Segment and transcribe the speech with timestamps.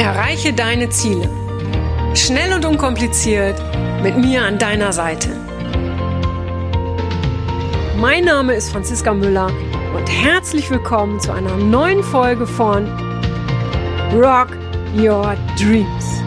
[0.00, 1.28] Erreiche deine Ziele.
[2.14, 3.62] Schnell und unkompliziert
[4.02, 5.28] mit mir an deiner Seite.
[7.98, 9.52] Mein Name ist Franziska Müller
[9.94, 12.86] und herzlich willkommen zu einer neuen Folge von
[14.14, 14.56] Rock
[14.96, 16.22] Your Dreams.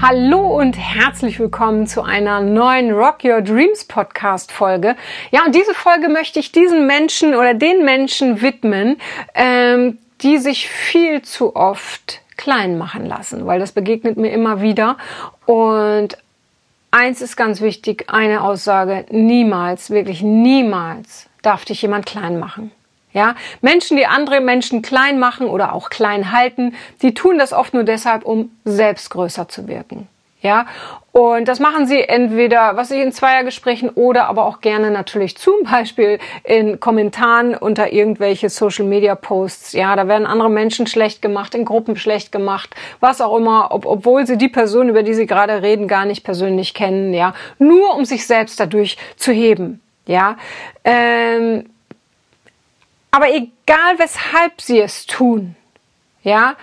[0.00, 4.96] Hallo und herzlich willkommen zu einer neuen Rock Your Dreams Podcast Folge.
[5.30, 8.96] Ja, und diese Folge möchte ich diesen Menschen oder den Menschen widmen,
[9.36, 14.96] ähm, die sich viel zu oft klein machen lassen, weil das begegnet mir immer wieder.
[15.46, 16.16] Und
[16.90, 22.70] eins ist ganz wichtig, eine Aussage, niemals, wirklich niemals darf dich jemand klein machen.
[23.12, 27.74] Ja, Menschen, die andere Menschen klein machen oder auch klein halten, die tun das oft
[27.74, 30.08] nur deshalb, um selbst größer zu wirken.
[30.42, 30.66] Ja,
[31.12, 35.54] und das machen sie entweder, was ich in Zweiergesprächen oder aber auch gerne natürlich zum
[35.70, 39.72] Beispiel in Kommentaren unter irgendwelche Social Media Posts.
[39.72, 43.84] Ja, da werden andere Menschen schlecht gemacht, in Gruppen schlecht gemacht, was auch immer, ob,
[43.84, 47.12] obwohl sie die Person, über die sie gerade reden, gar nicht persönlich kennen.
[47.12, 49.80] Ja, nur um sich selbst dadurch zu heben.
[50.06, 50.36] Ja,
[50.82, 51.66] ähm,
[53.10, 55.54] aber egal weshalb sie es tun,
[56.22, 56.56] ja,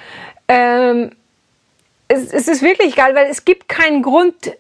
[0.48, 1.12] ähm,
[2.10, 4.52] es, es ist wirklich geil, weil es gibt keinen Grund,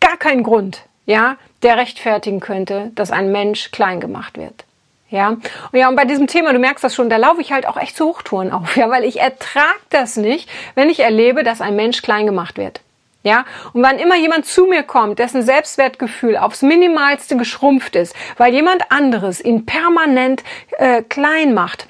[0.00, 4.64] gar keinen Grund, ja, der rechtfertigen könnte, dass ein Mensch klein gemacht wird.
[5.08, 7.66] Ja, und ja, und bei diesem Thema, du merkst das schon, da laufe ich halt
[7.66, 11.60] auch echt zu Hochtouren auf, ja, weil ich ertrag das nicht, wenn ich erlebe, dass
[11.60, 12.80] ein Mensch klein gemacht wird.
[13.22, 18.52] Ja, und wann immer jemand zu mir kommt, dessen Selbstwertgefühl aufs Minimalste geschrumpft ist, weil
[18.52, 20.44] jemand anderes ihn permanent
[20.78, 21.88] äh, klein macht,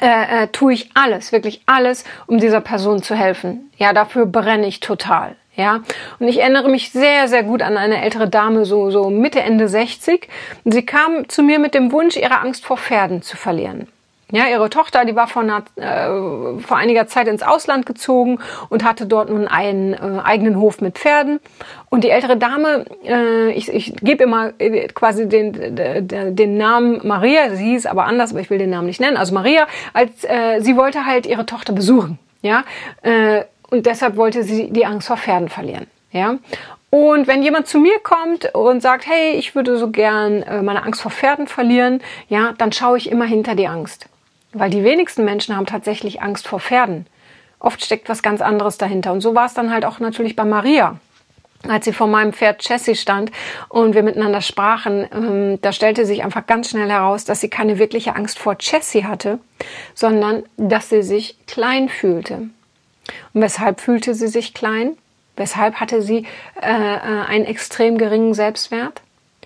[0.00, 3.70] äh, äh, tue ich alles, wirklich alles, um dieser Person zu helfen.
[3.76, 5.36] Ja, dafür brenne ich total.
[5.54, 5.80] Ja,
[6.18, 9.68] und ich erinnere mich sehr, sehr gut an eine ältere Dame, so, so Mitte, Ende
[9.68, 10.28] 60.
[10.64, 13.86] Sie kam zu mir mit dem Wunsch, ihre Angst vor Pferden zu verlieren.
[14.32, 18.38] Ja, ihre Tochter, die war vor, einer, äh, vor einiger Zeit ins Ausland gezogen
[18.70, 21.38] und hatte dort nun einen äh, eigenen Hof mit Pferden.
[21.90, 25.76] Und die ältere Dame, äh, ich, ich gebe immer äh, quasi den,
[26.34, 29.18] den, Namen Maria, sie hieß aber anders, aber ich will den Namen nicht nennen.
[29.18, 32.18] Also Maria, als äh, sie wollte halt ihre Tochter besuchen.
[32.40, 32.64] Ja,
[33.02, 35.86] äh, und deshalb wollte sie die Angst vor Pferden verlieren.
[36.10, 36.36] Ja,
[36.88, 41.00] und wenn jemand zu mir kommt und sagt, hey, ich würde so gern meine Angst
[41.00, 44.08] vor Pferden verlieren, ja, dann schaue ich immer hinter die Angst.
[44.52, 47.06] Weil die wenigsten Menschen haben tatsächlich Angst vor Pferden.
[47.58, 49.12] Oft steckt was ganz anderes dahinter.
[49.12, 50.98] Und so war es dann halt auch natürlich bei Maria.
[51.68, 53.30] Als sie vor meinem Pferd Jessie stand
[53.68, 57.78] und wir miteinander sprachen, ähm, da stellte sich einfach ganz schnell heraus, dass sie keine
[57.78, 59.38] wirkliche Angst vor Jessie hatte,
[59.94, 62.48] sondern dass sie sich klein fühlte.
[63.32, 64.96] Und weshalb fühlte sie sich klein?
[65.36, 66.26] Weshalb hatte sie
[66.60, 69.00] äh, äh einen extrem geringen Selbstwert?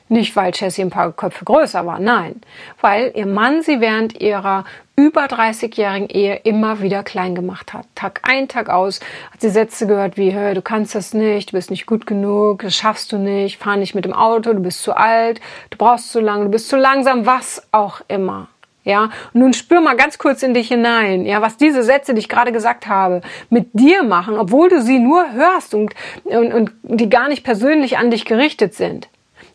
[0.08, 2.40] Nicht, weil Jessie ein paar Köpfe größer war, nein,
[2.80, 4.64] weil ihr Mann sie während ihrer
[4.96, 7.86] über 30-jährigen Ehe immer wieder klein gemacht hat.
[7.94, 11.70] Tag ein, Tag aus hat sie Sätze gehört wie, du kannst das nicht, du bist
[11.70, 14.96] nicht gut genug, das schaffst du nicht, fahr nicht mit dem Auto, du bist zu
[14.96, 15.40] alt,
[15.70, 18.48] du brauchst zu lange, du bist zu langsam, was auch immer.
[18.84, 22.20] Ja, und nun spür mal ganz kurz in dich hinein, ja, was diese Sätze, die
[22.20, 23.20] ich gerade gesagt habe,
[23.50, 25.92] mit dir machen, obwohl du sie nur hörst und,
[26.22, 29.08] und, und die gar nicht persönlich an dich gerichtet sind.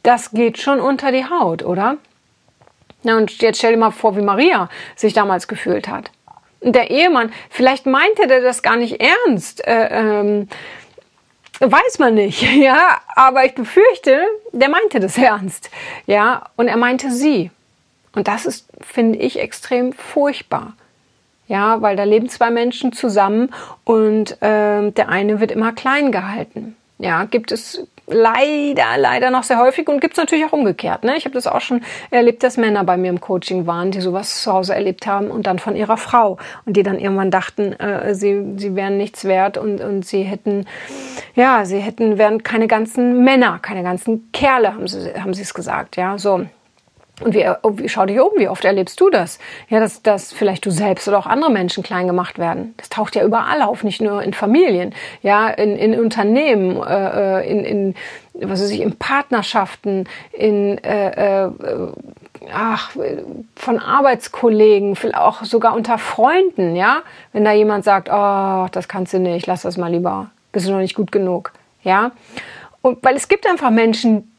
[0.04, 1.98] Das geht schon unter die Haut, oder?
[3.04, 6.12] Na, und jetzt stell dir mal vor, wie Maria sich damals gefühlt hat.
[6.60, 9.66] Und der Ehemann, vielleicht meinte der das gar nicht ernst.
[9.68, 10.48] Äh, ähm,
[11.60, 15.70] weiß man nicht, ja, aber ich befürchte, der meinte das ernst,
[16.06, 17.52] ja, und er meinte sie.
[18.14, 20.74] Und das ist, finde ich, extrem furchtbar.
[21.48, 23.54] Ja, weil da leben zwei Menschen zusammen
[23.84, 26.78] und äh, der eine wird immer klein gehalten.
[26.98, 31.04] Ja, gibt es leider, leider noch sehr häufig und gibt es natürlich auch umgekehrt.
[31.04, 31.16] Ne?
[31.18, 34.44] Ich habe das auch schon erlebt, dass Männer bei mir im Coaching waren, die sowas
[34.44, 38.14] zu Hause erlebt haben und dann von ihrer Frau und die dann irgendwann dachten, äh,
[38.16, 40.66] sie, sie wären nichts wert und, und sie hätten,
[41.36, 45.54] ja, sie hätten, wären keine ganzen Männer, keine ganzen Kerle, haben sie, haben sie es
[45.54, 46.46] gesagt, ja, so.
[47.24, 47.46] Und wie,
[47.78, 49.40] wie, schau dich um, wie oft erlebst du das?
[49.70, 52.74] Ja, dass, dass vielleicht du selbst oder auch andere Menschen klein gemacht werden.
[52.78, 57.50] Das taucht ja überall auf, nicht nur in Familien, ja, in, in Unternehmen, äh, äh
[57.50, 57.96] in, in,
[58.34, 61.52] was weiß ich, in Partnerschaften, in, äh, äh,
[62.52, 62.92] ach,
[63.56, 67.04] von Arbeitskollegen, vielleicht auch sogar unter Freunden, ja.
[67.34, 70.72] Wenn da jemand sagt, oh, das kannst du nicht, lass das mal lieber, bist du
[70.72, 71.52] noch nicht gut genug,
[71.84, 72.12] ja.
[72.82, 74.32] Und weil es gibt einfach Menschen,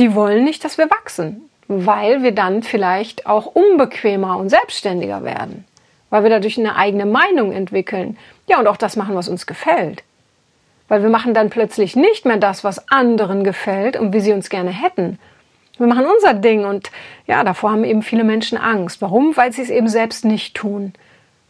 [0.00, 5.64] die wollen nicht, dass wir wachsen weil wir dann vielleicht auch unbequemer und selbstständiger werden,
[6.10, 8.18] weil wir dadurch eine eigene Meinung entwickeln.
[8.46, 10.02] Ja, und auch das machen, was uns gefällt.
[10.88, 14.50] Weil wir machen dann plötzlich nicht mehr das, was anderen gefällt und wie sie uns
[14.50, 15.18] gerne hätten.
[15.78, 16.90] Wir machen unser Ding und
[17.26, 19.00] ja, davor haben eben viele Menschen Angst.
[19.02, 19.36] Warum?
[19.36, 20.92] Weil sie es eben selbst nicht tun.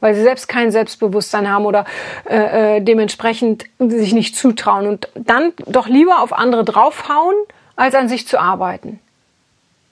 [0.01, 1.87] weil sie selbst kein Selbstbewusstsein haben oder
[2.29, 7.35] äh, äh, dementsprechend sich nicht zutrauen und dann doch lieber auf andere draufhauen,
[7.75, 9.01] als an sich zu arbeiten.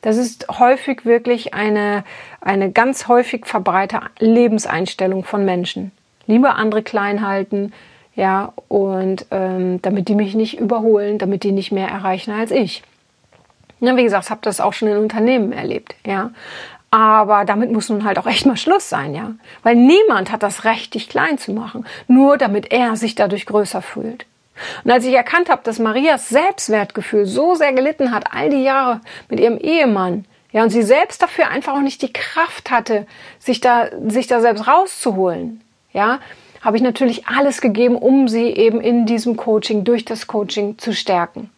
[0.03, 2.05] Das ist häufig wirklich eine,
[2.41, 5.93] eine ganz häufig verbreitete Lebenseinstellung von Menschen.
[6.27, 7.73] Lieber andere klein halten,
[8.15, 12.83] ja, und ähm, damit die mich nicht überholen, damit die nicht mehr erreichen als ich.
[13.81, 16.31] Ja, wie gesagt, habe das auch schon in Unternehmen erlebt, ja.
[16.91, 19.33] Aber damit muss nun halt auch echt mal Schluss sein, ja.
[19.63, 23.81] Weil niemand hat das Recht, dich klein zu machen, nur damit er sich dadurch größer
[23.81, 24.27] fühlt.
[24.85, 29.01] Und als ich erkannt habe, dass Marias Selbstwertgefühl so sehr gelitten hat, all die Jahre
[29.29, 33.07] mit ihrem Ehemann, ja, und sie selbst dafür einfach auch nicht die Kraft hatte,
[33.39, 35.63] sich da, sich da selbst rauszuholen,
[35.93, 36.21] ja,
[36.61, 40.93] habe ich natürlich alles gegeben, um sie eben in diesem Coaching, durch das Coaching zu
[40.93, 41.51] stärken.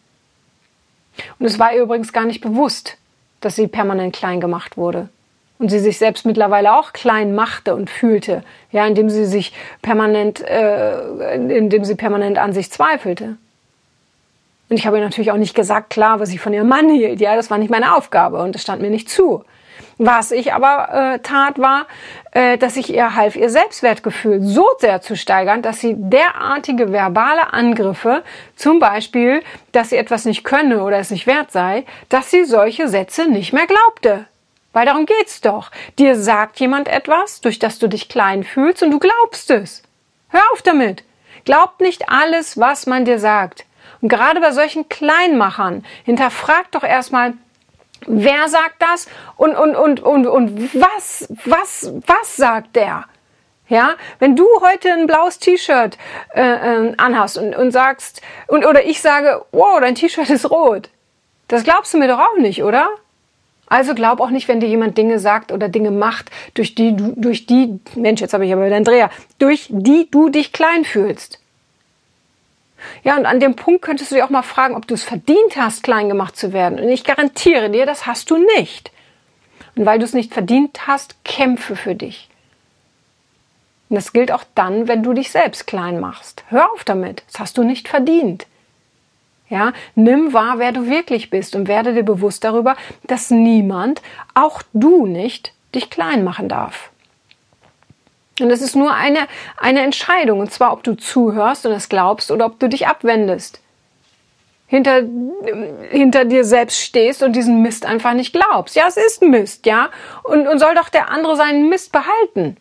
[1.39, 2.97] Und es war ihr übrigens gar nicht bewusst,
[3.41, 5.09] dass sie permanent klein gemacht wurde.
[5.57, 10.41] Und sie sich selbst mittlerweile auch klein machte und fühlte, ja, indem sie sich permanent,
[10.41, 13.37] äh, indem sie permanent an sich zweifelte.
[14.69, 17.21] Und ich habe ihr natürlich auch nicht gesagt, klar, was ich von ihrem Mann hielt.
[17.21, 19.45] Ja, das war nicht meine Aufgabe und das stand mir nicht zu.
[19.97, 21.85] Was ich aber äh, tat, war,
[22.31, 27.53] äh, dass ich ihr half, ihr Selbstwertgefühl so sehr zu steigern, dass sie derartige verbale
[27.53, 28.23] Angriffe,
[28.55, 29.41] zum Beispiel,
[29.71, 33.53] dass sie etwas nicht könne oder es nicht wert sei, dass sie solche Sätze nicht
[33.53, 34.25] mehr glaubte.
[34.75, 35.71] Weil darum geht's doch.
[35.97, 39.83] Dir sagt jemand etwas, durch das du dich klein fühlst und du glaubst es.
[40.27, 41.05] Hör auf damit.
[41.45, 43.63] Glaub nicht alles, was man dir sagt.
[44.01, 47.33] Und gerade bei solchen Kleinmachern, hinterfrag doch erstmal,
[48.07, 49.07] Wer sagt das?
[49.37, 53.05] Und, und, und, und, und was, was, was sagt der?
[53.69, 55.97] Ja, wenn du heute ein blaues T-Shirt
[56.33, 60.89] äh, äh, anhast und, und sagst, und, oder ich sage, wow, dein T-Shirt ist rot.
[61.47, 62.89] Das glaubst du mir doch auch nicht, oder?
[63.67, 67.13] Also glaub auch nicht, wenn dir jemand Dinge sagt oder Dinge macht, durch die du,
[67.15, 69.09] durch die, Mensch, jetzt habe ich aber wieder einen Dreher,
[69.39, 71.39] durch die du dich klein fühlst.
[73.03, 75.55] Ja, und an dem Punkt könntest du dich auch mal fragen, ob du es verdient
[75.57, 76.79] hast, klein gemacht zu werden.
[76.79, 78.91] Und ich garantiere dir, das hast du nicht.
[79.75, 82.29] Und weil du es nicht verdient hast, kämpfe für dich.
[83.89, 86.43] Und das gilt auch dann, wenn du dich selbst klein machst.
[86.49, 87.23] Hör auf damit.
[87.31, 88.47] Das hast du nicht verdient.
[89.47, 94.01] Ja, nimm wahr, wer du wirklich bist und werde dir bewusst darüber, dass niemand,
[94.33, 96.89] auch du nicht, dich klein machen darf.
[98.39, 99.27] Und es ist nur eine,
[99.57, 103.61] eine Entscheidung, und zwar, ob du zuhörst und es glaubst oder ob du dich abwendest.
[104.67, 105.03] Hinter,
[105.91, 108.75] hinter dir selbst stehst und diesen Mist einfach nicht glaubst.
[108.75, 109.89] Ja, es ist Mist, ja.
[110.23, 112.57] Und, und soll doch der andere seinen Mist behalten.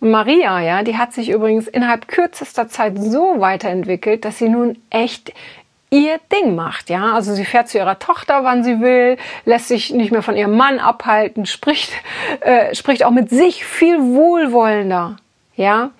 [0.00, 4.78] Und Maria, ja, die hat sich übrigens innerhalb kürzester Zeit so weiterentwickelt, dass sie nun
[4.88, 5.32] echt
[5.90, 7.12] ihr Ding macht, ja.
[7.12, 10.56] Also sie fährt zu ihrer Tochter, wann sie will, lässt sich nicht mehr von ihrem
[10.56, 11.92] Mann abhalten, spricht,
[12.40, 15.16] äh, spricht auch mit sich viel wohlwollender,
[15.56, 15.90] ja.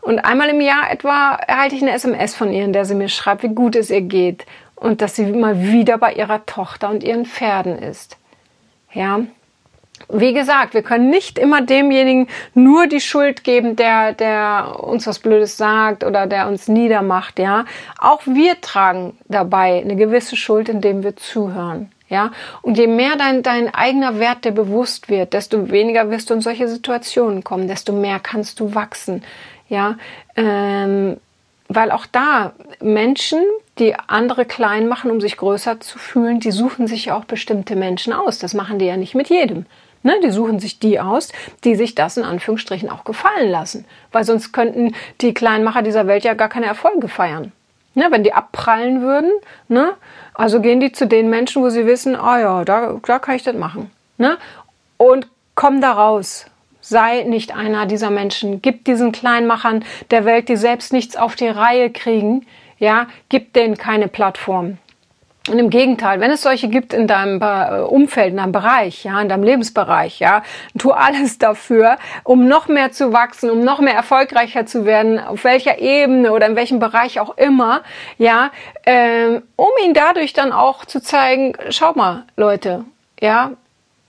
[0.00, 3.08] Und einmal im Jahr etwa erhalte ich eine SMS von ihr, in der sie mir
[3.08, 4.44] schreibt, wie gut es ihr geht
[4.76, 8.18] und dass sie mal wieder bei ihrer Tochter und ihren Pferden ist.
[8.92, 9.20] Ja,
[10.08, 15.18] wie gesagt, wir können nicht immer demjenigen nur die Schuld geben, der, der uns was
[15.18, 17.64] Blödes sagt oder der uns niedermacht, ja.
[17.98, 22.32] Auch wir tragen dabei eine gewisse Schuld, indem wir zuhören, ja.
[22.62, 26.40] Und je mehr dein, dein eigener Wert dir bewusst wird, desto weniger wirst du in
[26.40, 29.22] solche Situationen kommen, desto mehr kannst du wachsen,
[29.68, 29.96] ja.
[30.36, 31.16] Ähm,
[31.74, 33.42] weil auch da Menschen,
[33.78, 37.76] die andere klein machen, um sich größer zu fühlen, die suchen sich ja auch bestimmte
[37.76, 38.38] Menschen aus.
[38.38, 39.66] Das machen die ja nicht mit jedem.
[40.02, 41.32] Ne, die suchen sich die aus,
[41.64, 43.86] die sich das in Anführungsstrichen auch gefallen lassen.
[44.12, 47.52] Weil sonst könnten die Kleinmacher dieser Welt ja gar keine Erfolge feiern.
[47.94, 49.30] Ne, wenn die abprallen würden,
[49.68, 49.94] ne,
[50.34, 53.36] also gehen die zu den Menschen, wo sie wissen, ah oh ja, da, da kann
[53.36, 53.90] ich das machen.
[54.18, 54.36] Ne?
[54.96, 56.46] Und komm da raus.
[56.86, 58.60] Sei nicht einer dieser Menschen.
[58.60, 62.44] Gib diesen Kleinmachern der Welt, die selbst nichts auf die Reihe kriegen,
[62.78, 64.76] ja, gib denen keine Plattform.
[65.48, 69.18] Und im Gegenteil, wenn es solche gibt in deinem äh, Umfeld, in deinem Bereich, ja,
[69.18, 70.42] in deinem Lebensbereich, ja,
[70.78, 75.44] tu alles dafür, um noch mehr zu wachsen, um noch mehr erfolgreicher zu werden, auf
[75.44, 77.80] welcher Ebene oder in welchem Bereich auch immer,
[78.18, 78.50] ja,
[78.84, 82.84] ähm, um ihn dadurch dann auch zu zeigen, schau mal, Leute,
[83.20, 83.52] ja,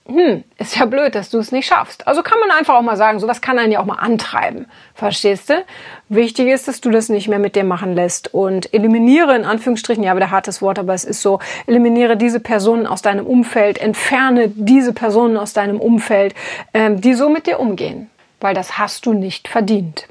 [0.08, 2.06] hm, ist ja blöd, dass du es nicht schaffst.
[2.06, 4.66] Also kann man einfach auch mal sagen, sowas kann einen ja auch mal antreiben.
[4.94, 5.64] Verstehst du?
[6.08, 10.04] Wichtig ist, dass du das nicht mehr mit dir machen lässt und eliminiere in Anführungsstrichen,
[10.04, 14.48] ja, wieder hartes Wort, aber es ist so, eliminiere diese Personen aus deinem Umfeld, entferne
[14.48, 16.34] diese Personen aus deinem Umfeld,
[16.72, 18.08] ähm, die so mit dir umgehen,
[18.40, 20.06] weil das hast du nicht verdient.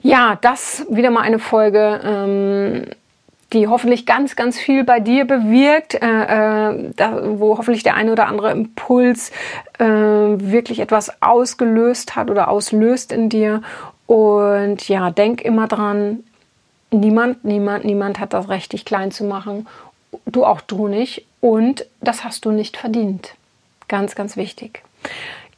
[0.00, 2.00] Ja, das wieder mal eine Folge.
[2.02, 2.86] Ähm,
[3.54, 5.98] die hoffentlich ganz, ganz viel bei dir bewirkt, äh,
[6.70, 9.30] äh, da, wo hoffentlich der eine oder andere Impuls
[9.78, 13.62] äh, wirklich etwas ausgelöst hat oder auslöst in dir.
[14.06, 16.24] Und ja, denk immer dran,
[16.90, 19.66] niemand, niemand, niemand hat das Recht, dich klein zu machen.
[20.26, 21.24] Du auch du nicht.
[21.40, 23.34] Und das hast du nicht verdient.
[23.88, 24.82] Ganz, ganz wichtig.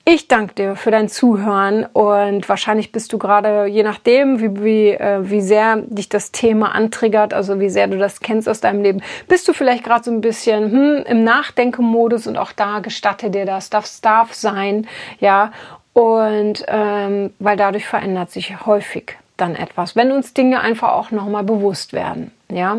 [0.09, 4.91] Ich danke dir für dein Zuhören und wahrscheinlich bist du gerade, je nachdem, wie, wie,
[4.91, 8.83] äh, wie sehr dich das Thema antriggert, also wie sehr du das kennst aus deinem
[8.83, 13.31] Leben, bist du vielleicht gerade so ein bisschen hm, im Nachdenkemodus und auch da gestatte
[13.31, 14.87] dir das, das darf sein,
[15.19, 15.51] ja.
[15.93, 21.45] Und ähm, weil dadurch verändert sich häufig dann etwas, wenn uns Dinge einfach auch nochmal
[21.45, 22.31] bewusst werden.
[22.49, 22.79] Ja,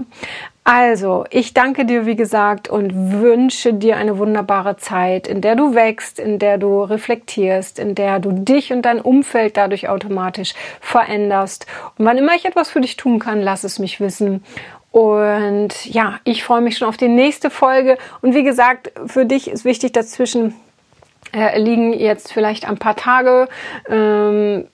[0.63, 5.75] also ich danke dir, wie gesagt, und wünsche dir eine wunderbare Zeit, in der du
[5.75, 11.67] wächst, in der du reflektierst, in der du dich und dein Umfeld dadurch automatisch veränderst.
[11.97, 14.43] Und wann immer ich etwas für dich tun kann, lass es mich wissen.
[14.91, 17.97] Und ja, ich freue mich schon auf die nächste Folge.
[18.21, 20.53] Und wie gesagt, für dich ist wichtig dazwischen
[21.33, 23.47] äh, liegen jetzt vielleicht ein paar Tage.
[23.89, 24.67] Ähm,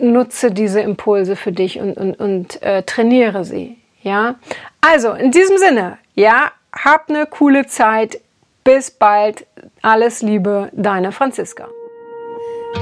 [0.00, 3.78] nutze diese Impulse für dich und, und, und äh, trainiere sie.
[4.02, 4.36] Ja,
[4.80, 8.20] also in diesem Sinne, ja, hab eine coole Zeit.
[8.64, 9.46] Bis bald.
[9.80, 11.68] Alles Liebe, deine Franziska.